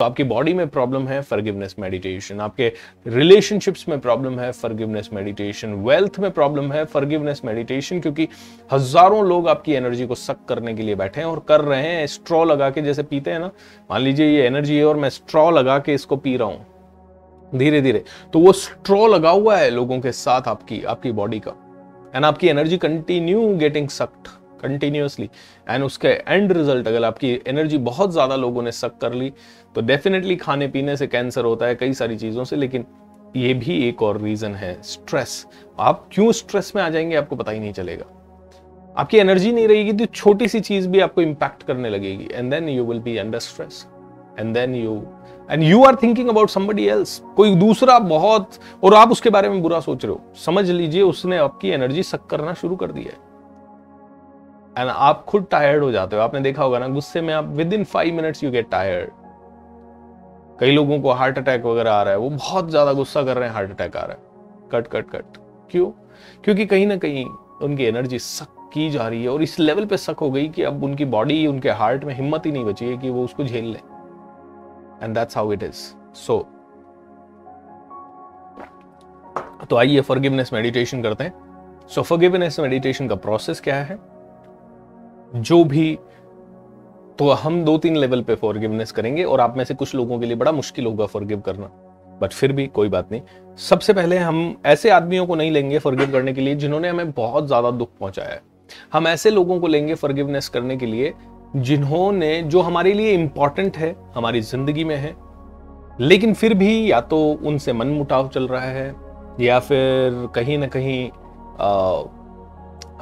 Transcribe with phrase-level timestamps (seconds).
[0.00, 2.72] तो आपकी बॉडी में प्रॉब्लम है फॉरगिवनेस मेडिटेशन आपके
[3.06, 8.26] रिलेशनशिप्स में प्रॉब्लम है फॉरगिवनेस मेडिटेशन वेल्थ में प्रॉब्लम है फॉरगिवनेस मेडिटेशन क्योंकि
[8.72, 12.06] हज़ारों लोग आपकी एनर्जी को सक करने के लिए बैठे हैं और कर रहे हैं
[12.06, 13.50] स्ट्रॉ लगा के, जैसे पीते हैं ना।
[13.90, 16.66] मान लीजिए ये एनर्जी है और मैं स्ट्रॉ लगा के इसको पी रहा हूँ।
[17.52, 21.54] धीरे धीरे। तो वो स्ट्रॉ लगा हुआ है लोगों के साथ आपकी आपकी बॉडी का।
[22.14, 24.28] एंड आपकी energy continue getting sucked
[24.64, 25.28] continuously
[25.66, 29.32] and उसके एंड रिज़ल्ट अगर आपकी एनर्जी बहुत ज़्यादा लोगों ने सक कर ली
[29.74, 32.86] तो डेफिनेटली खाने पीने से कैंसर होता है कई सारी चीज़ों से, लेकिन
[33.36, 35.46] ये भी एक और रीज़न है स्ट्रेस
[35.80, 38.04] आप क्यों स्ट्रेस में आ जाएँगे आपको पता ही नहीं चलेगा.
[38.96, 42.68] आपकी एनर्जी नहीं रहेगी तो छोटी सी चीज़ भी आपको इंपैक्ट करने लगेगी and then
[42.68, 43.86] you will be under stress
[44.38, 44.94] and then you
[45.50, 48.50] and you are thinking about somebody else कोई दूसरा बहुत,
[48.84, 50.20] और आप उसके बारे में बुरा सोच रहे हो.
[50.44, 53.23] समझ लीजिए, उसने आपकी एनर्जी सक करना शुरू कर दिया है.
[54.76, 57.84] एंड आप खुद टायर्ड हो जाते हो। आपने देखा होगा ना, गुस्से में आप within
[57.86, 59.10] five minutes you get tired
[60.58, 63.48] कई लोगों को हार्ट अटैक वगैरह आ रहा है, वो बहुत ज़्यादा गुस्सा कर रहे
[63.48, 65.38] हैं हार्ट अटैक आ रहा है। Cut cut cut.
[65.70, 65.90] क्यों?
[66.44, 67.24] क्योंकि कहीं ना कहीं
[67.62, 70.62] उनकी एनर्जी सक की जा रही है और इस लेवल पे सक हो गई कि
[70.62, 73.64] अब उनकी बॉडी उनके हार्ट में हिम्मत ही नहीं बची है कि वो उसको झेल
[73.64, 73.78] ले।
[75.04, 75.82] And that's how it is
[76.16, 76.38] so
[79.70, 83.98] तो आइए फॉरगिवनेस मेडिटेशन करते हैं। सो फॉरगिवनेस मेडिटेशन का प्रोसेस क्या है?
[85.34, 85.98] जो भी
[87.18, 90.26] तो हम दो तीन लेवल पे फॉरगिवनेस करेंगे और आप में से कुछ लोगों के
[90.26, 91.70] लिए बड़ा मुश्किल होगा फॉरगिव करना।
[92.20, 93.20] बट फिर भी कोई बात नहीं।
[93.58, 97.46] सबसे पहले हम ऐसे आदमियों को नहीं लेंगे फॉरगिव करने के लिए जिन्होंने हमें बहुत
[97.46, 98.40] ज़्यादा दुख पहुँचाया है।
[98.92, 101.12] हम ऐसे लोगों को लेंगे फॉरगिवनेस करने के लिए
[101.56, 105.14] जिन्होंने, जो हमारे लिए इंपॉर्टेंट है, हमारी ज़िंदगी में है,
[106.00, 108.94] लेकिन फिर भी या तो उनसे मन मुटाव चल रहा है,
[109.40, 111.08] या फिर कहीं ना कहीं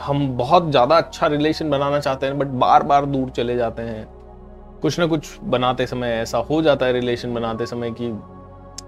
[0.02, 4.06] हम बहुत ज़्यादा अच्छा रिलेशन बनाना चाहते हैं बट बार बार दूर चले जाते हैं।
[4.82, 8.12] कुछ ना कुछ बनाते समय ऐसा हो जाता है रिलेशन बनाते समय कि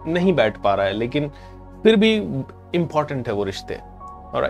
[0.06, 1.30] नहीं बैठ पा रहा है, लेकिन
[1.82, 2.14] फिर भी
[2.74, 3.74] इंपॉर्टेंट है वो रिश्ते।
[4.34, 4.48] और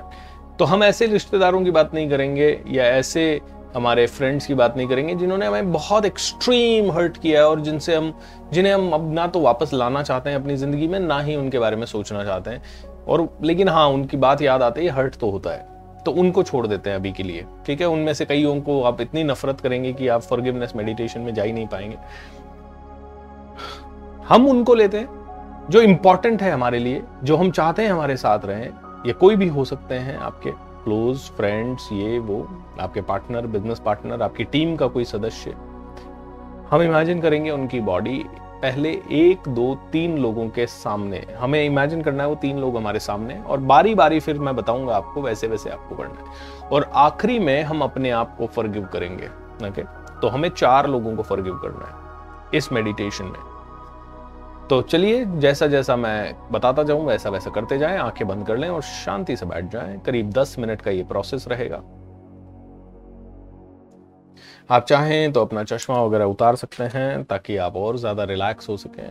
[0.59, 3.41] तो हम ऐसे रिश्तेदारों की बात नहीं करेंगे, या ऐसे
[3.75, 7.95] हमारे फ्रेंड्स की बात नहीं करेंगे, जिन्होंने हमें बहुत एक्सट्रीम हर्ट किया है और जिनसे
[7.97, 8.13] हम,
[8.53, 11.59] जिन्हें हम अब ना तो वापस लाना चाहते हैं अपनी ज़िंदगी में, ना ही उनके
[11.59, 12.63] बारे में सोचना चाहते हैं।
[13.09, 15.74] और लेकिन हाँ उनकी बात याद आती है हर्ट तो होता है।
[16.07, 17.87] तो उनको छोड़ देते हैं अभी के लिए, ठीक है?
[17.87, 21.53] उनमें से कईयों को आप इतनी नफरत करेंगे कि आप फॉरगिवनेस मेडिटेशन में जा ही
[21.53, 21.97] नहीं पाएँगे।
[24.29, 25.09] हम उनको लेते हैं,
[25.71, 28.71] जो इंपॉर्टेंट है हमारे लिए, जो हम चाहते हैं हमारे साथ रहें,
[29.07, 30.51] ये कोई भी हो सकते हैं आपके
[30.85, 35.51] क्लोज फ्रेंड्स ये, वो, आपके पार्टनर बिज़नेस पार्टनर आपकी टीम का कोई सदस्य।
[36.71, 38.25] हम इमेजिन करेंगे उनकी बॉडी
[38.65, 42.99] पहले एक, दो, तीन लोगों के सामने। हमें इमेजिन करना है वो तीन लोग हमारे
[42.99, 47.39] सामने और बारी बारी फिर मैं बताऊँगा आपको वैसे वैसे आपको करना है। और आखिरी
[47.39, 49.27] में हम अपने आप को फॉरगिव करेंगे
[49.69, 49.83] ओके
[50.21, 53.41] तो हमें चार लोगों को फॉरगिव करना है इस मेडिटेशन में।
[54.71, 58.69] तो चलिए जैसा जैसा मैं बताता जाऊँ वैसा वैसा करते जाएँ, आँखें बंद कर लें
[58.69, 61.83] और शांति से बैठ जाएँ। करीब दस मिनट का ये प्रोसेस रहेगा।
[64.71, 68.77] आप चाहें तो अपना चश्मा वगैरह उतार सकते हैं ताकि आप और ज़्यादा रिलैक्स हो
[68.77, 69.11] सकें।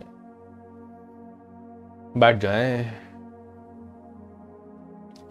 [2.16, 2.84] बैठ जाएँ।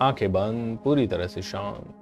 [0.01, 1.94] आँखें बंद, पूरी तरह से शांत।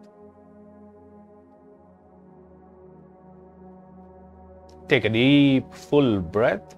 [4.90, 6.74] Take a deep, full breath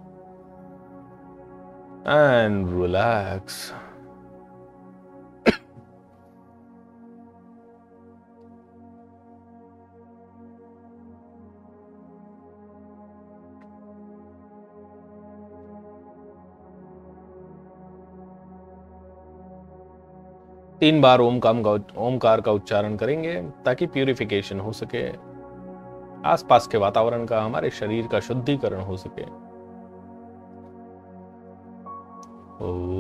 [2.06, 3.60] and relax
[20.84, 23.34] तीन बार ओम काम का ओमकार का उच्चारण करेंगे
[23.66, 25.08] ताकि प्यूरिफिकेशन हो सके,
[26.30, 29.24] आसपास के वातावरण का, हमारे शरीर का शुद्धिकरण हो सके।
[32.66, 32.93] ओ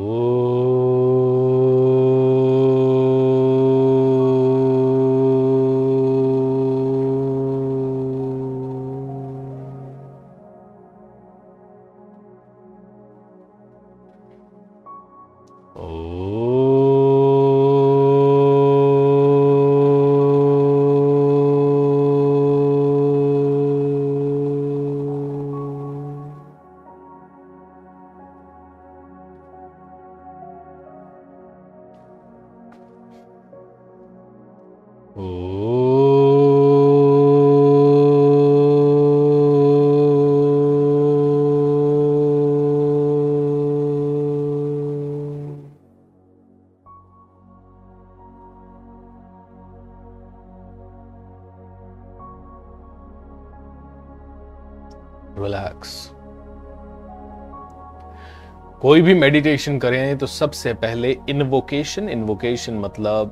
[58.83, 63.29] कोई भी मेडिटेशन करें तो सबसे पहले इन्वोकेशन इन्वोकेशन मतलब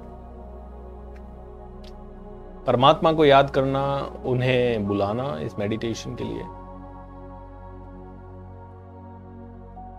[2.67, 3.81] परमात्मा को याद करना,
[4.25, 6.43] उन्हें बुलाना इस मेडिटेशन के लिए।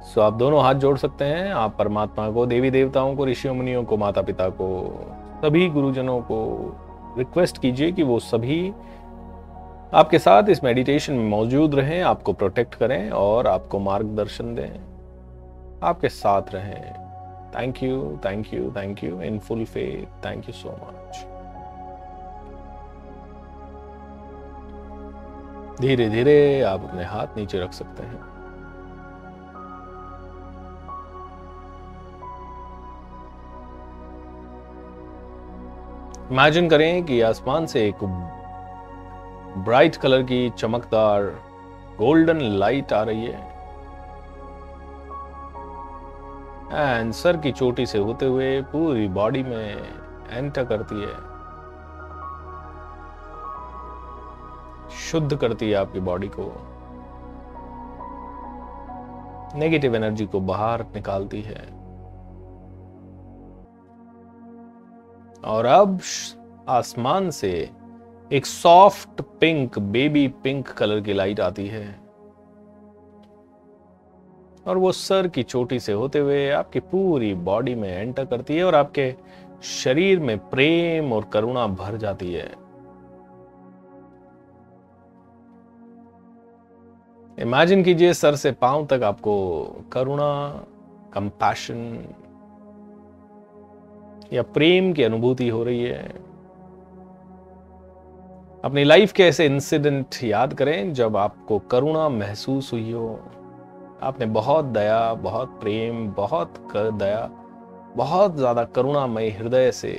[0.05, 3.83] सो आप दोनों हाथ जोड़ सकते हैं। आप परमात्मा को, देवी देवताओं को, ऋषियों, मुनियों
[3.85, 4.69] को माता पिता को,
[5.43, 6.41] सभी गुरुजनों को
[7.19, 8.73] रिक्वेस्ट कीजिए कि वो सभी
[9.95, 14.92] आपके साथ इस मेडिटेशन में मौजूद रहें, आपको प्रोटेक्ट करें और आपको मार्गदर्शन दें।
[15.83, 16.93] आपके साथ रहें।
[17.55, 21.27] Thank you thank you thank you in full faith thank you so much
[25.81, 28.21] धीरे धीरे आप अपने हाथ नीचे रख सकते हैं।
[36.33, 38.05] इमेजिन करें कि आसमान से एक
[39.65, 41.23] ब्राइट कलर की चमकदार
[41.99, 43.41] गोल्डन लाइट आ रही है।
[46.75, 49.95] एंड सर की चोटी से होते हुए पूरी बॉडी में
[50.31, 51.33] एंटर करती है।
[54.91, 56.69] शुद्ध करती है आपकी बॉडी को।
[59.59, 61.83] नेगेटिव एनर्जी को बाहर निकालती है।
[65.45, 66.01] और अब
[66.69, 67.71] आसमान से
[68.33, 72.02] एक soft pink, baby pink colour की लाइट आती है।
[74.67, 78.65] और वो सर की चोटी से होते हुए आपकी पूरी बॉडी में एंटर करती है
[78.65, 79.15] और आपके
[79.63, 82.51] शरीर में प्रेम और करुणा भर जाती है।
[87.39, 89.63] इमेजिन कीजिए सर से पाँव तक आपको
[89.93, 90.65] करुणा
[91.15, 92.05] कंपैशन
[94.33, 96.03] या प्रेम की अनुभूति हो रही है।
[98.65, 103.21] अपनी लाइफ के ऐसे इंसिडेंट याद करें जब आपको करुणा महसूस हुई हो।
[104.03, 107.29] आपने बहुत दया, बहुत प्रेम, बहुत कर दया,
[107.97, 109.93] बहुत ज़्यादा करुणामय हृदय से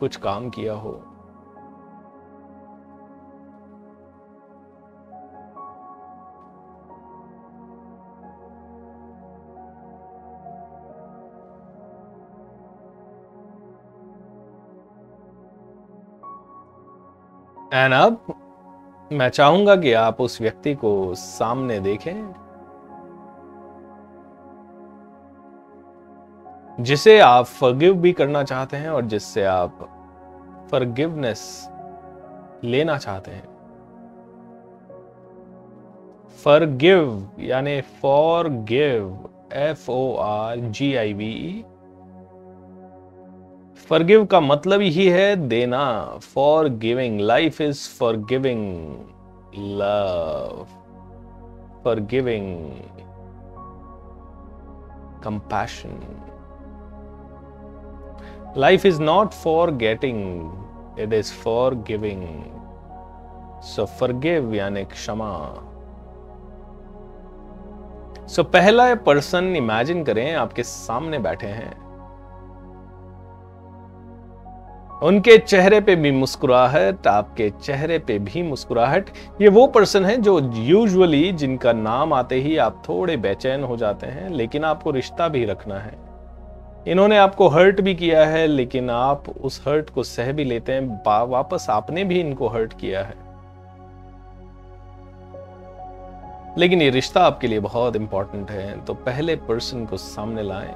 [0.00, 0.92] कुछ काम किया हो।
[17.74, 18.34] एंड अब
[19.12, 22.49] मैं चाहूँगा कि आप उस व्यक्ति को सामने देखें।
[26.80, 29.78] जिसे आप फॉरगिव भी करना चाहते हैं और जिससे आप
[30.70, 31.42] फॉरगिवनेस
[32.64, 33.48] लेना चाहते हैं।
[36.44, 41.64] फॉरगिव यानी for give F O R G I V
[43.88, 45.84] forgive का मतलब ही है देना
[46.34, 48.64] for giving life is for giving
[49.56, 50.66] love
[51.84, 52.70] for giving
[55.24, 55.98] compassion
[58.56, 62.22] life is not for getting it is for giving
[63.64, 65.32] so forgive यानी क्षमा
[68.26, 71.72] so so, पहला person imagine करें आपके सामने बैठे हैं
[75.02, 79.10] उनके चेहरे पे भी मुस्कुराहट आपके चेहरे पे भी मुस्कुराहट
[79.40, 84.06] ये वो पर्सन है जो यूजुअली जिनका नाम आते ही आप थोड़े बेचैन हो जाते
[84.06, 86.09] हैं लेकिन आपको रिश्ता भी रखना है
[86.86, 91.26] इन्होंने आपको हर्ट भी किया है, लेकिन आप उस हर्ट को सह भी लेते हैं
[91.28, 93.14] वापस आपने भी इनको हर्ट किया है।
[96.58, 100.74] लेकिन ये रिश्ता आपके लिए बहुत इंपॉर्टेंट है तो पहले पर्सन को सामने लाएँ।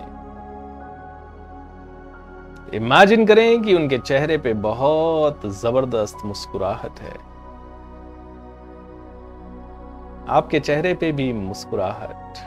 [2.75, 7.15] इमेजिन करें कि उनके चेहरे पे बहुत ज़बरदस्त मुस्कुराहट है।
[10.29, 12.39] आपके चेहरे पे भी मुस्कुराहट।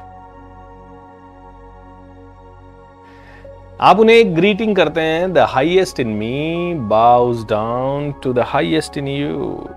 [3.82, 8.98] आप उन्हें एक ग्रीटिंग करते हैं the highest in me bows down to the highest
[8.98, 9.68] in you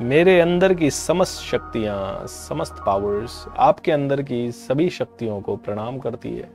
[0.00, 6.34] मेरे अंदर की समस्त शक्तियाँ, समस्त पावर्स आपके अंदर की सभी शक्तियों को प्रणाम करती
[6.36, 6.50] है।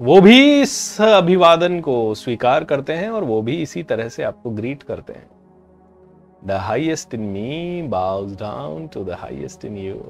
[0.00, 4.50] वो भी इस अभिवादन को स्वीकार करते हैं और वो भी इसी तरह से आपको
[4.50, 5.28] ग्रीट करते हैं।
[6.46, 10.00] The highest in me bows down to the highest in you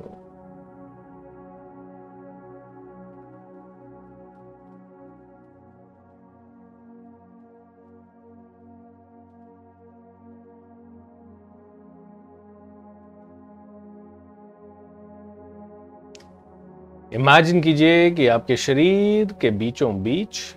[17.16, 20.56] imagine कीजिए कि आपके शरीर के बीचों बीच,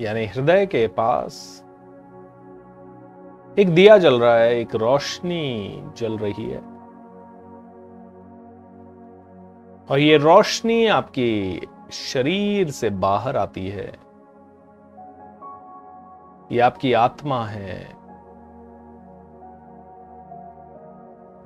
[0.00, 1.64] यानी हृदय के पास,
[3.58, 6.58] एक दिया जल रहा है, एक रोशनी जल रही है।
[9.90, 13.94] और ये रोशनी आपकी शरीर से बाहर आती है।
[16.52, 17.92] ये आपकी आत्मा है।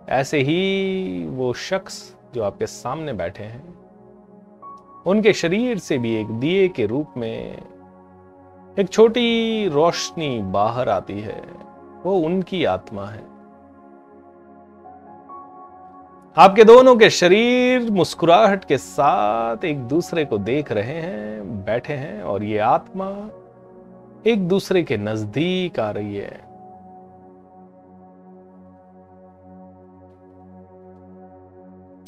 [0.09, 3.86] ऐसे ही वो शख्स जो आपके सामने बैठे हैं
[5.07, 7.63] उनके शरीर से भी एक दिए के रूप में
[8.79, 11.41] एक छोटी रोशनी बाहर आती है।
[12.05, 13.25] वो उनकी आत्मा है।
[16.37, 22.23] आपके दोनों के शरीर मुस्कुराहट के साथ एक दूसरे को देख रहे हैं, बैठे हैं
[22.23, 23.09] और ये आत्मा
[24.27, 26.47] एक दूसरे के नज़दीक आ रही है।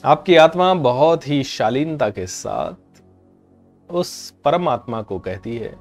[0.05, 2.88] आपकी आत्मा बहुत ही शालीनता के साथ
[3.90, 5.76] उस परमात्मा को कहती है।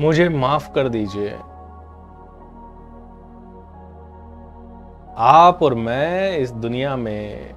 [0.00, 1.30] मुझे माफ़ कर दीजिए।
[5.18, 7.54] आप और मैं इस दुनिया में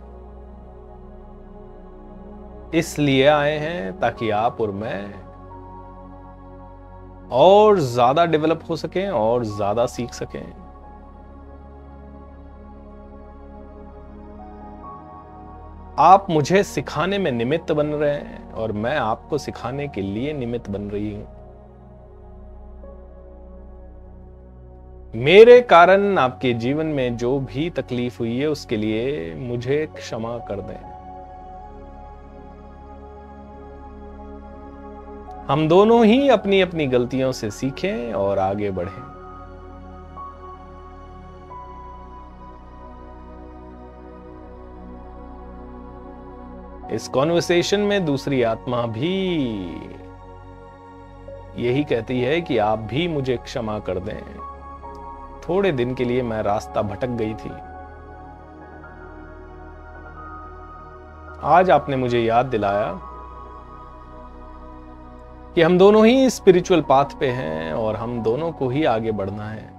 [2.76, 5.04] इसलिए आए हैं ताकि आप और मैं
[7.32, 10.67] और ज़्यादा डेवलप हो सकें और ज़्यादा सीख सकें।
[16.00, 20.70] आप मुझे सिखाने में निमित्त बन रहे हैं और मैं आपको सिखाने के लिए निमित्त
[20.70, 21.28] बन रही हूँ।
[25.16, 30.62] मेरे कारण आपके जीवन में जो भी तकलीफ़ हुई है, उसके लिए मुझे क्षमा कर
[30.62, 30.98] दें।
[35.48, 39.17] हम दोनों ही अपनी अपनी गलतियों से सीखें और आगे बढ़ें।
[46.92, 49.28] इस कॉन्वर्सेशन में दूसरी आत्मा भी
[51.58, 54.38] यही कहती है कि आप भी मुझे क्षमा कर दें।
[55.50, 57.50] थोड़े दिन के लिए मैं रास्ता भटक गई थी।
[61.44, 63.00] आज आपने मुझे याद दिलाया
[65.56, 69.44] कि हम दोनों ही स्पिरिचुअल पाथ पे हैं और हम दोनों को ही आगे बढ़ना
[69.44, 69.70] है।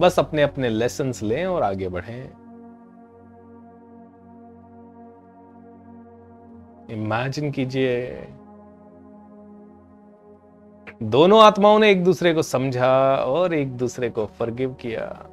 [0.00, 2.43] बस अपने अपने लेसन्स लें और आगे बढ़ें।
[6.94, 8.28] इमेजिन कीजिए।
[11.02, 15.26] दोनों आत्माओं ने एक दूसरे को समझा और एक दूसरे को फर्गिव किया।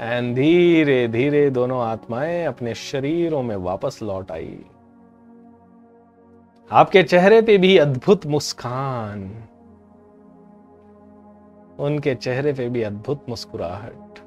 [0.00, 4.64] एंड धीरे धीरे दोनों आत्माएँ अपने शरीरों में वापस लौट आई।
[6.72, 9.30] आपके चेहरे पे भी अद्भुत मुस्कान।
[11.78, 14.25] उनके चेहरे पे भी अद्भुत मुस्कुराहट।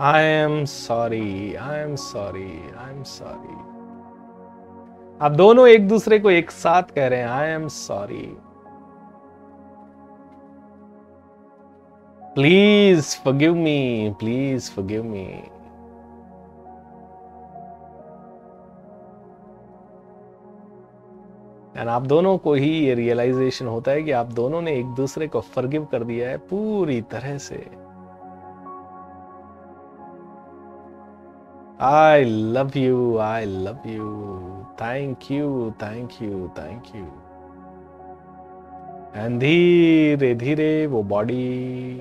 [0.00, 3.54] I am sorry I am sorry I am sorry
[5.22, 8.36] आप दोनों एक दूसरे को एक साथ कह रहे हैं I am sorry
[12.34, 15.26] please forgive me please forgive me
[21.80, 25.28] and आप दोनों को ही ये रियलाइजेशन होता है कि आप दोनों ने एक दूसरे
[25.28, 27.85] को फर्गिव कर दिया है पूरी तरह से।
[31.78, 34.66] I love you, I love you.
[34.78, 37.06] Thank you, thank you, thank you.
[39.16, 42.00] And धीरे धीरे वो बॉडी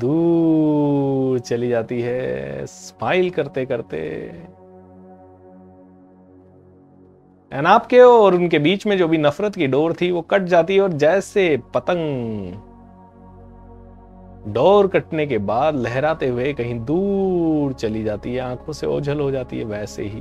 [0.00, 4.00] दूर चली जाती है स्माइल करते करते
[7.52, 10.74] एंड आपके और उनके बीच में जो भी नफरत की डोर थी वो कट जाती
[10.74, 12.73] है और जैसे पतंग
[14.46, 19.30] डोर कटने के बाद लहराते हुए कहीं दूर चली जाती है, आँखों से ओझल हो
[19.30, 20.20] जाती है वैसे ही।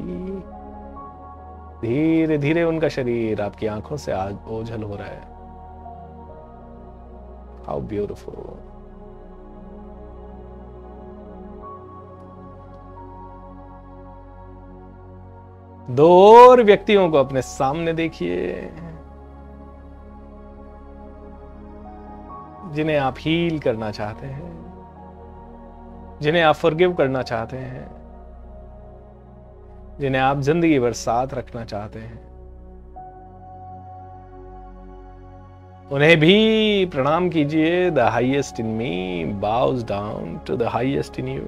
[1.82, 4.14] धीरे धीरे उनका शरीर आपकी आँखों से
[4.50, 5.32] ओझल हो रहा है।
[7.68, 8.34] हाउ ब्यूटिफुल
[15.88, 18.70] दो और व्यक्तियों को अपने सामने देखिए।
[22.74, 24.52] जिन्हें आप हील करना चाहते हैं,
[26.22, 27.88] जिन्हें आप फॉरगिव करना चाहते हैं,
[30.00, 32.34] जिन्हें आप ज़िंदगी भर साथ रखना चाहते हैं,
[35.92, 41.44] उन्हें भी प्रणाम कीजिए the highest in me bows down to the highest in you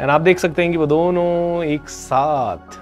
[0.00, 2.78] and आप देख सकते हैं कि वो दोनों एक साथ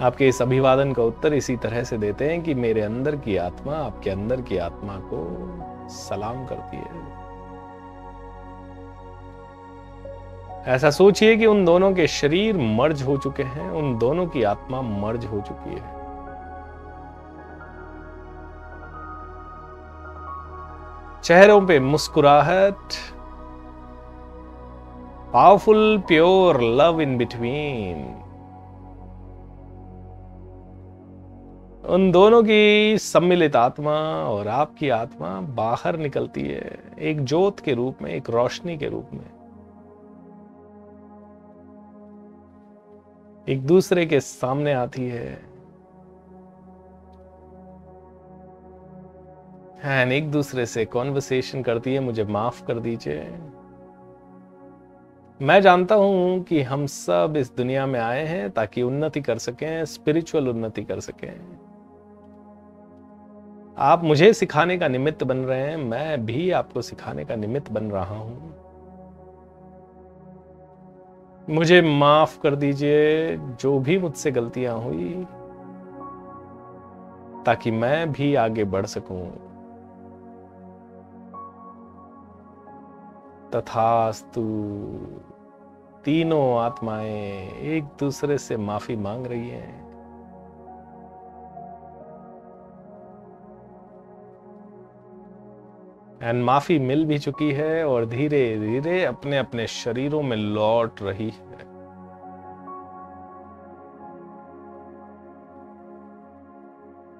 [0.00, 3.72] आपके इस अभिवादन का उत्तर इसी तरह से देते हैं कि मेरे अंदर की आत्मा
[3.72, 7.24] आपके अंदर की आत्मा को सलाम करती है।
[10.74, 14.82] ऐसा सोचिए कि उन दोनों के शरीर मर्ज हो चुके हैं, उन दोनों की आत्मा
[14.82, 15.92] मर्ज हो चुकी है।
[21.22, 22.76] चेहरों पे मुस्कुराहट,
[25.32, 28.23] powerful, pure love in between.
[31.88, 33.92] उन दोनों की सम्मिलित आत्मा
[34.24, 39.08] और आपकी आत्मा बाहर निकलती है, एक ज्योत के रूप में, एक रोशनी के रूप
[39.12, 39.30] में।
[43.48, 45.44] एक दूसरे के सामने आती है।
[49.84, 53.38] एंड एक दूसरे से कॉन्वर्सेशन करती है, मुझे माफ़ कर दीजिए।
[55.42, 59.84] मैं जानता हूँ कि हम सब इस दुनिया में आए हैं ताकि उन्नति कर सकें
[59.84, 61.63] स्पिरिचुअल उन्नति कर सकें।
[63.78, 67.84] आप मुझे सिखाने का निमित्त बन रहे हैं, मैं भी आपको सिखाने का निमित्त बन
[67.90, 68.54] रहा हूँ।
[71.50, 75.26] मुझे माफ़ कर दीजिए, जो भी मुझसे गलतियाँ हुई,
[77.46, 79.30] ताकि मैं भी आगे बढ़ सकूँ।
[83.50, 84.42] तथास्तु,
[86.04, 89.83] तीनों आत्माएँ एक दूसरे से माफ़ी मांग रही हैं।
[96.24, 101.28] एंड माफ़ी मिल भी चुकी है और धीरे धीरे अपने अपने शरीरों में लौट रही
[101.30, 101.72] है।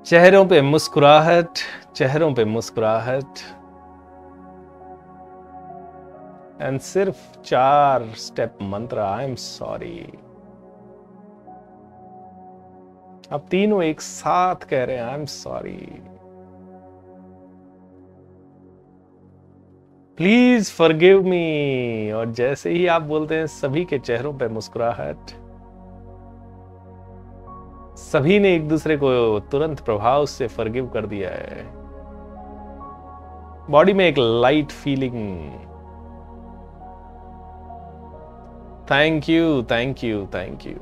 [0.05, 1.59] चेहरों पे मुस्कुराहट,
[1.95, 3.39] चेहरों पे मुस्कुराहट।
[6.63, 9.99] एंड सिर्फ़ चार स्टेप मंत्र आई एम सॉरी
[13.33, 16.03] अब तीनों एक साथ कह रहे हैं I am sorry
[20.19, 25.31] please forgive me और जैसे ही आप बोलते हैं, सभी के चेहरों पर मुस्कुराहट।
[27.99, 31.63] सभी ने एक दूसरे को तुरंत प्रभाव से फॉरगिव कर दिया है।
[33.71, 35.15] बॉडी में एक light feeling
[38.91, 40.77] thank you thank you thank you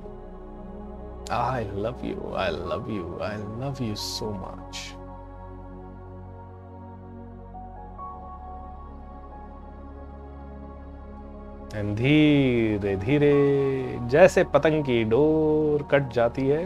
[1.33, 4.79] I love you I love you I love you so much
[11.75, 13.33] धीरे धीरे
[14.09, 16.65] जैसे पतंग की डोर कट जाती है,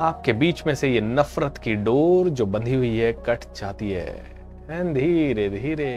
[0.00, 4.92] आपके बीच में से ये नफरत की डोर जो बंधी हुई है कट जाती है।
[4.94, 5.92] धीरे धीरे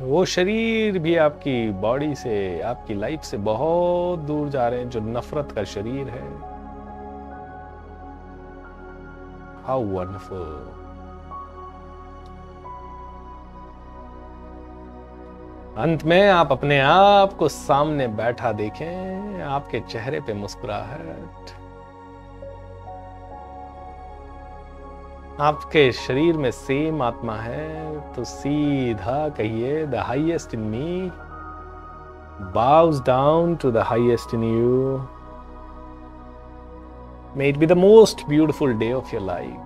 [0.00, 5.00] वो शरीर भी आपकी बॉडी से, आपकी लाइफ से बहुत दूर जा रहे हैं, जो
[5.00, 6.26] नफरत का शरीर है।
[9.64, 10.77] हाउ वंडरफुल
[15.78, 21.50] अंत में आप अपने आप को सामने बैठा देखें, आपके चेहरे पे मुस्कुराहट।
[25.40, 31.10] आपके शरीर में सेम आत्मा है तो सीधा कहिए the highest in me
[32.54, 34.98] bows down to the highest in you
[37.36, 39.56] may it be the most beautiful day of your life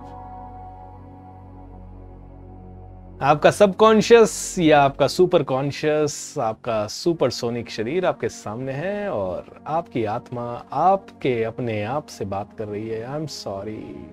[3.23, 10.05] आपका सबकॉन्शियस या आपका सुपर कॉन्शियस आपका सुपर सोनिक शरीर आपके सामने है और आपकी
[10.05, 14.05] आत्मा आपके अपने आप से बात कर रही है। I am sorry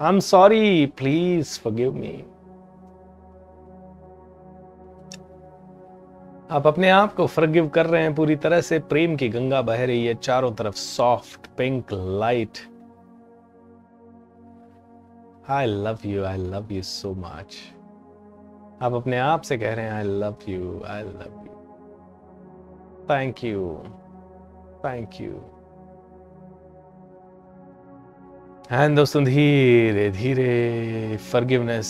[0.00, 2.14] I am sorry please forgive me
[6.50, 9.84] आप अपने आप को फॉरगिव कर रहे हैं। पूरी तरह से प्रेम की गंगा बह
[9.84, 12.58] रही है। चारों तरफ़ soft pink light
[15.48, 17.56] I love you I love you so much
[18.82, 21.52] आप अपने आप से कह रहे हैं I love you I love you
[23.10, 23.82] thank you
[24.84, 25.32] thank you
[28.72, 31.88] and दोस्तों, धीरे धीरे फॉरगिवनेस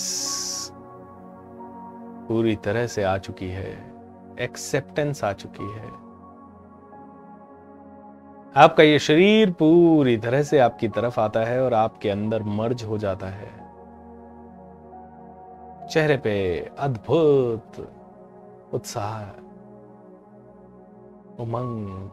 [2.29, 3.95] पूरी तरह से आ चुकी है
[4.40, 6.06] एक्सेप्टेंस आ चुकी है।
[8.57, 12.99] आपका ये शरीर पूरी तरह से आपकी तरफ़ आता है और आपके अंदर मर्ज हो
[12.99, 13.49] जाता है।
[15.88, 16.35] चेहरे पे
[16.79, 17.88] अद्भुत
[18.73, 19.23] उत्साह,
[21.42, 22.11] उमंग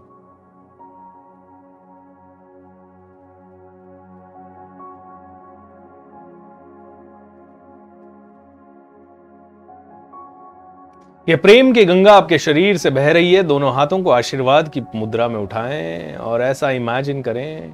[11.28, 14.82] ये प्रेम की गंगा आपके शरीर से बह रही है, दोनों हाथों को आशीर्वाद की
[14.96, 17.74] मुद्रा में उठाएँ और ऐसा इमेजिन करें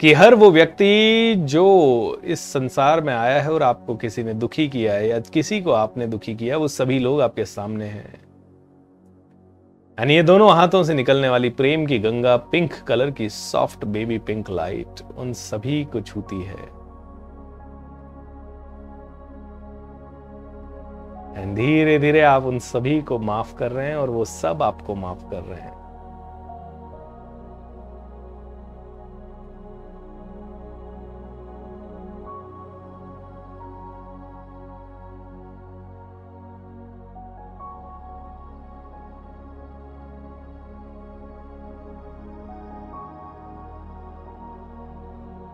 [0.00, 4.68] कि हर वो व्यक्ति जो इस संसार में आया है और आपको किसी ने दुखी
[4.68, 8.14] किया है या किसी को आपने दुखी किया, वो सभी लोग आपके सामने हैं।
[9.98, 14.18] यानी ये दोनों हाथों से निकलने वाली प्रेम की गंगा पिंक कलर की सॉफ्ट बेबी
[14.18, 16.79] पिंक लाइट उन सभी को छूती है।
[21.30, 25.24] धीरे धीरे आप उन सभी को माफ़ कर रहे हैं और वो सब आपको माफ़
[25.30, 25.78] कर रहे हैं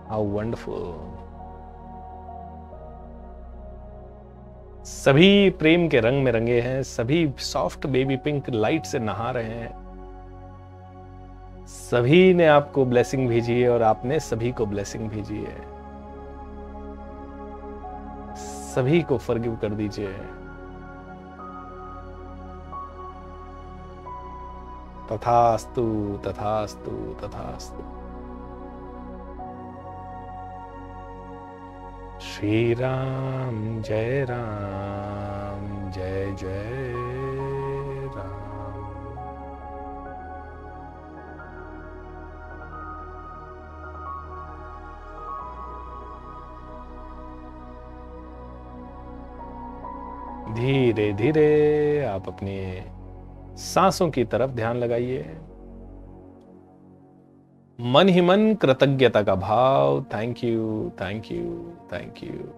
[0.09, 1.26] How wonderful.
[5.07, 9.45] सभी प्रेम के रंग में रंगे हैं, सभी सॉफ्ट बेबी पिंक लाइट से नहा रहे
[9.45, 9.87] हैं।
[11.67, 15.61] सभी ने आपको ब्लेसिंग भेजी है और आपने सभी को ब्लेसिंग भेजी है।
[18.75, 20.13] सभी को फर्गिव कर दीजिए।
[25.13, 27.96] तथास्तु तथास्तु तथास्तु।
[32.37, 36.93] श्री राम जय राम, जय जय
[38.17, 38.83] राम।
[50.55, 52.83] धीरे धीरे आप अपनी
[53.57, 55.39] सांसों की तरफ़ ध्यान लगाइए।
[57.81, 62.49] मन ही मन कृतज्ञता का भाव। Thank you thank you thank you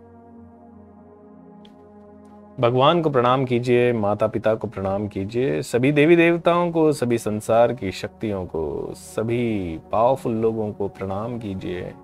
[2.60, 7.72] भगवान को प्रणाम कीजिए माता पिता को प्रणाम कीजिए, सभी देवी देवताओं को, सभी संसार
[7.72, 11.94] की शक्तियों को, सभी पावरफुल लोगों को प्रणाम कीजिए।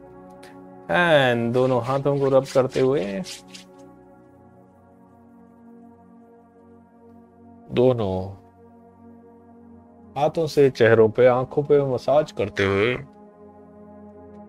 [0.91, 3.23] एंड दोनों हाथों को रब करते हुए।
[7.73, 8.44] दोनों
[10.17, 12.95] हाथों से, चेहरों पे, आँखों पे मसाज करते हुए।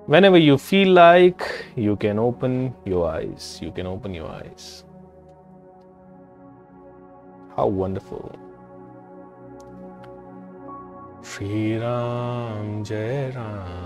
[0.09, 1.43] मैंने way you feel like
[1.77, 4.83] you can open your eyes you can open your eyes
[7.57, 8.29] how wonderful
[11.25, 13.81] Shri Ram, जय राम,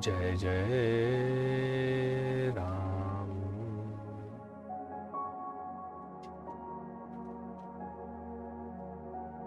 [0.00, 0.68] जय जय
[2.56, 2.83] राम।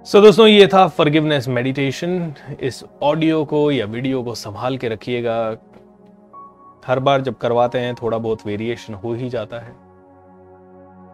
[0.08, 4.89] सो so, दोस्तों ये था फॉरगिवनेस मेडिटेशन इस ऑडियो को या वीडियो को संभाल के
[4.89, 5.36] रखिएगा।
[6.86, 9.72] हर बार जब करवाते हैं थोड़ा बहुत वेरिएशन हो ही जाता है।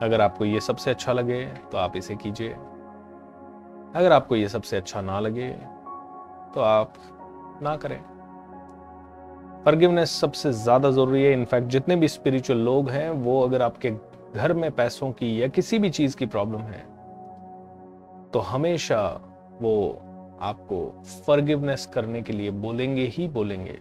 [0.01, 2.49] अगर आपको ये सबसे अच्छा लगे तो आप इसे कीजिए।
[3.95, 5.49] अगर आपको ये सबसे अच्छा ना लगे
[6.55, 6.93] तो आप
[7.63, 7.99] ना करें।
[9.65, 13.91] फॉरगिवनेस सबसे ज़्यादा ज़रूरी है। इनफैक्ट जितने भी स्पिरिचुअल लोग हैं वो अगर आपके
[14.35, 16.92] घर में पैसों की या किसी भी चीज़ की प्रॉब्लम है
[18.33, 19.21] तो हमेशा
[19.61, 20.01] वो
[20.41, 23.79] आपको फर्गिवनेस करने के लिए बोलेंगे ही बोलेंगे।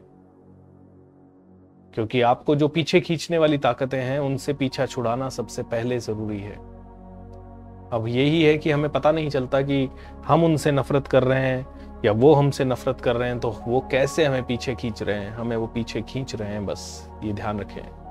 [1.95, 6.57] क्योंकि आपको जो पीछे खींचने वाली ताकतें हैं, उनसे पीछा छुड़ाना सबसे पहले ज़रूरी है।
[7.93, 9.89] अब यही है कि हमें पता नहीं चलता कि
[10.27, 11.67] हम उनसे नफरत कर रहे हैं
[12.05, 15.31] या वो हमसे नफरत कर रहे हैं तो वो कैसे हमें पीछे खींच रहे हैं?
[15.31, 18.02] हमें वो पीछे खींच रहे हैं, बस। ये ध्यान रखें।